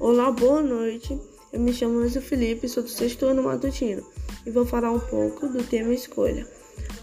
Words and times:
Olá, 0.00 0.30
boa 0.30 0.62
noite. 0.62 1.20
Eu 1.52 1.60
me 1.60 1.74
chamo 1.74 1.98
Luiz 1.98 2.16
Felipe, 2.16 2.66
sou 2.66 2.82
do 2.82 2.88
sexto 2.88 3.26
ano 3.26 3.42
matutino 3.42 4.02
e 4.46 4.50
vou 4.50 4.64
falar 4.64 4.90
um 4.90 4.98
pouco 4.98 5.46
do 5.46 5.62
tema 5.62 5.92
escolha. 5.92 6.48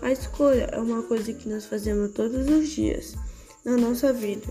A 0.02 0.12
escolha 0.12 0.68
é 0.72 0.80
uma 0.80 1.04
coisa 1.04 1.32
que 1.32 1.48
nós 1.48 1.68
fazemos 1.68 2.12
todos 2.14 2.50
os 2.50 2.68
dias 2.70 3.14
na 3.64 3.78
nossa 3.78 4.12
vida. 4.12 4.48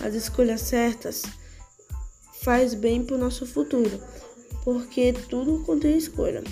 As 0.00 0.14
escolhas 0.14 0.60
certas 0.60 1.22
faz 2.44 2.72
bem 2.72 3.02
para 3.02 3.16
o 3.16 3.18
nosso 3.18 3.44
futuro, 3.46 4.00
porque 4.62 5.12
tudo 5.28 5.64
contém 5.64 5.98
escolha. 5.98 6.44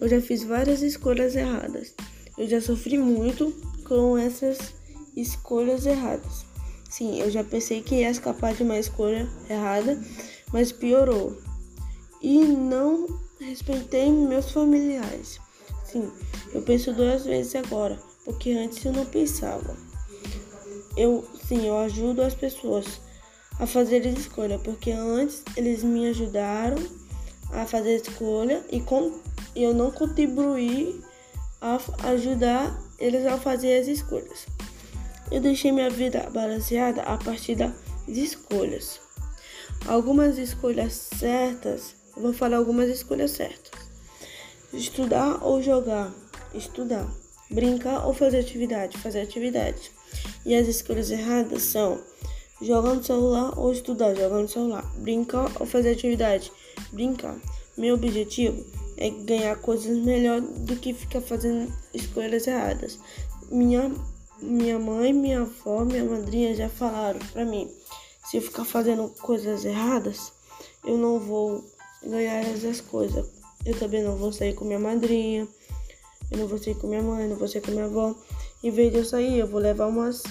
Eu 0.00 0.08
já 0.08 0.20
fiz 0.20 0.42
várias 0.42 0.82
escolhas 0.82 1.36
erradas. 1.36 1.94
Eu 2.36 2.48
já 2.48 2.60
sofri 2.60 2.98
muito 2.98 3.52
com 3.86 4.18
essas 4.18 4.58
escolhas 5.16 5.86
erradas. 5.86 6.44
Sim, 6.96 7.20
eu 7.20 7.28
já 7.28 7.42
pensei 7.42 7.82
que 7.82 7.96
ia 7.96 8.10
escapar 8.10 8.54
de 8.54 8.62
uma 8.62 8.78
escolha 8.78 9.28
errada 9.50 10.00
mas 10.52 10.70
piorou. 10.70 11.36
E 12.22 12.38
não 12.38 13.08
respeitei 13.40 14.08
meus 14.12 14.52
familiares. 14.52 15.40
Sim, 15.84 16.08
eu 16.52 16.62
penso 16.62 16.92
duas 16.92 17.24
vezes 17.24 17.56
agora, 17.56 17.98
porque 18.24 18.52
antes 18.52 18.84
eu 18.84 18.92
não 18.92 19.04
pensava. 19.06 19.76
Eu, 20.96 21.26
sim, 21.48 21.66
eu 21.66 21.76
ajudo 21.78 22.22
as 22.22 22.36
pessoas 22.36 22.86
a 23.58 23.66
fazer 23.66 24.06
escolha, 24.06 24.60
porque 24.60 24.92
antes 24.92 25.42
eles 25.56 25.82
me 25.82 26.06
ajudaram 26.06 26.78
a 27.50 27.66
fazer 27.66 27.96
escolha 27.96 28.64
e 28.70 28.80
com, 28.80 29.20
eu 29.56 29.74
não 29.74 29.90
contribuí 29.90 31.02
a 31.60 31.76
ajudar 32.10 32.80
eles 33.00 33.26
a 33.26 33.36
fazer 33.36 33.80
as 33.80 33.88
escolhas. 33.88 34.53
Eu 35.30 35.40
deixei 35.40 35.72
minha 35.72 35.90
vida 35.90 36.28
balanceada 36.32 37.02
a 37.02 37.16
partir 37.16 37.54
das 37.54 37.72
escolhas. 38.08 39.00
Algumas 39.86 40.38
escolhas 40.38 40.92
certas, 41.18 41.94
vou 42.16 42.32
falar 42.32 42.58
algumas 42.58 42.88
escolhas 42.88 43.32
certas. 43.32 43.72
Estudar 44.72 45.42
ou 45.42 45.62
jogar, 45.62 46.12
estudar. 46.54 47.06
Brincar 47.50 48.06
ou 48.06 48.14
fazer 48.14 48.40
atividade, 48.40 48.98
fazer 48.98 49.20
atividade. 49.20 49.92
E 50.44 50.54
as 50.54 50.66
escolhas 50.66 51.10
erradas 51.10 51.62
são 51.62 52.00
jogar 52.60 52.94
no 52.94 53.04
celular 53.04 53.58
ou 53.58 53.72
estudar, 53.72 54.14
jogar 54.14 54.40
no 54.40 54.48
celular. 54.48 54.84
Brincar 54.96 55.50
ou 55.60 55.66
fazer 55.66 55.92
atividade, 55.92 56.50
brincar. 56.92 57.36
Meu 57.76 57.94
objetivo 57.94 58.64
é 58.96 59.10
ganhar 59.10 59.56
coisas 59.56 59.96
melhor 59.98 60.40
do 60.40 60.76
que 60.76 60.94
ficar 60.94 61.20
fazendo 61.20 61.72
escolhas 61.92 62.46
erradas. 62.46 62.98
Minha, 63.50 63.92
minha 64.40 64.78
mãe, 64.78 65.12
minha 65.12 65.40
avó, 65.42 65.84
minha 65.84 66.04
madrinha 66.04 66.54
já 66.54 66.68
falaram 66.68 67.20
pra 67.32 67.44
mim 67.44 67.70
se 68.24 68.38
eu 68.38 68.42
ficar 68.42 68.64
fazendo 68.64 69.08
coisas 69.20 69.64
erradas, 69.64 70.32
eu 70.84 70.96
não 70.96 71.18
vou 71.18 71.64
ganhar 72.02 72.40
essas 72.40 72.80
coisas. 72.80 73.26
Eu 73.64 73.78
também 73.78 74.02
não 74.02 74.16
vou 74.16 74.32
sair 74.32 74.54
com 74.54 74.64
minha 74.64 74.78
madrinha, 74.78 75.46
eu 76.30 76.38
não 76.38 76.48
vou 76.48 76.58
sair 76.58 76.74
com 76.74 76.86
minha 76.86 77.02
mãe, 77.02 77.28
não 77.28 77.36
vou 77.36 77.46
sair 77.46 77.60
com 77.60 77.70
minha 77.70 77.84
avó. 77.84 78.14
Em 78.62 78.70
vez 78.70 78.90
de 78.90 78.98
eu 78.98 79.04
sair, 79.04 79.38
eu 79.38 79.46
vou 79.46 79.60
levar 79.60 79.86
umas, 79.86 80.22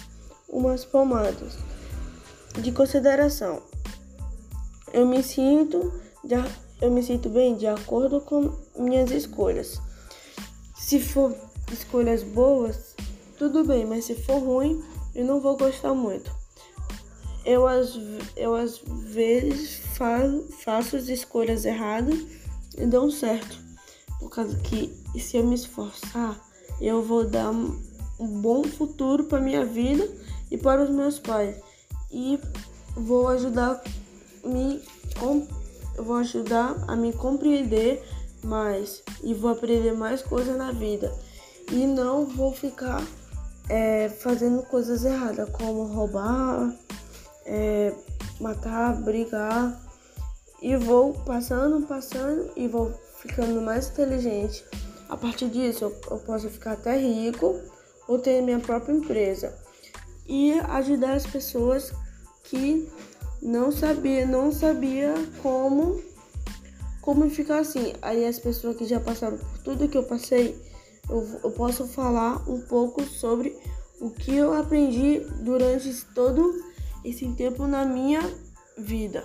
umas 0.49 0.83
pomadas 0.83 1.53
de 2.59 2.71
consideração. 2.71 3.61
Eu 4.91 5.05
me 5.05 5.23
sinto 5.23 5.93
de, 6.23 6.35
eu 6.81 6.91
me 6.91 7.03
sinto 7.03 7.29
bem 7.29 7.55
de 7.55 7.67
acordo 7.67 8.21
com 8.21 8.53
minhas 8.77 9.11
escolhas. 9.11 9.79
Se 10.75 10.99
for 10.99 11.35
escolhas 11.71 12.23
boas, 12.23 12.95
tudo 13.37 13.63
bem, 13.63 13.85
mas 13.85 14.05
se 14.05 14.15
for 14.15 14.39
ruim, 14.39 14.83
eu 15.13 15.25
não 15.25 15.39
vou 15.39 15.57
gostar 15.57 15.93
muito 15.93 16.43
eu, 17.45 17.67
às, 17.67 17.93
eu 18.35 18.55
às 18.55 18.81
vezes 18.87 19.77
faço, 19.97 20.47
faço 20.63 20.95
as 20.95 21.07
escolhas 21.07 21.65
erradas 21.65 22.17
e 22.77 22.85
dão 22.85 23.11
certo. 23.11 23.57
Por 24.19 24.29
causa 24.29 24.57
que 24.59 24.93
se 25.19 25.37
eu 25.37 25.45
me 25.45 25.55
esforçar, 25.55 26.39
eu 26.79 27.03
vou 27.03 27.25
dar 27.25 27.51
um 27.51 28.41
bom 28.41 28.63
futuro 28.63 29.25
para 29.25 29.41
minha 29.41 29.65
vida 29.65 30.09
e 30.49 30.57
para 30.57 30.83
os 30.83 30.89
meus 30.89 31.19
pais. 31.19 31.57
E 32.11 32.39
vou 32.95 33.27
ajudar 33.27 33.81
me 34.43 34.81
eu 35.95 36.03
vou 36.03 36.15
ajudar 36.15 36.75
a 36.87 36.95
me 36.95 37.13
compreender 37.13 38.03
mais 38.43 39.03
e 39.21 39.31
vou 39.33 39.51
aprender 39.51 39.93
mais 39.93 40.23
coisas 40.23 40.57
na 40.57 40.71
vida. 40.71 41.13
E 41.71 41.85
não 41.85 42.25
vou 42.25 42.51
ficar 42.51 43.03
é, 43.73 44.07
fazendo 44.07 44.61
coisas 44.61 45.03
erradas, 45.03 45.49
como 45.49 45.85
roubar, 45.85 46.71
é, 47.43 47.91
matar, 48.39 49.01
brigar. 49.01 49.81
E 50.61 50.77
vou 50.77 51.13
passando, 51.25 51.85
passando 51.87 52.51
e 52.55 52.67
vou 52.67 52.93
ficando 53.17 53.59
mais 53.61 53.89
inteligente. 53.89 54.63
A 55.09 55.17
partir 55.17 55.49
disso, 55.49 55.85
eu, 55.85 55.97
eu 56.11 56.19
posso 56.19 56.49
ficar 56.49 56.73
até 56.73 56.95
rico 56.95 57.59
ou 58.07 58.19
ter 58.19 58.43
minha 58.43 58.59
própria 58.59 58.93
empresa. 58.93 59.57
E 60.27 60.53
ajudar 60.53 61.13
as 61.13 61.25
pessoas 61.25 61.91
que 62.43 62.87
não 63.41 63.71
sabia, 63.71 64.23
não 64.23 64.51
sabia 64.51 65.15
como 65.41 65.99
como 67.01 67.27
ficar 67.29 67.57
assim. 67.57 67.93
Aí 68.03 68.23
as 68.25 68.37
pessoas 68.37 68.77
que 68.77 68.85
já 68.85 68.99
passaram 68.99 69.37
por 69.37 69.57
tudo 69.63 69.89
que 69.89 69.97
eu 69.97 70.03
passei, 70.03 70.55
eu, 71.09 71.39
eu 71.43 71.51
posso 71.51 71.87
falar 71.87 72.47
um 72.49 72.61
pouco 72.61 73.03
sobre 73.03 73.55
o 73.99 74.09
que 74.09 74.35
eu 74.35 74.53
aprendi 74.53 75.19
durante 75.41 76.05
todo 76.13 76.53
esse 77.03 77.27
tempo 77.33 77.67
na 77.67 77.85
minha 77.85 78.21
vida. 78.77 79.23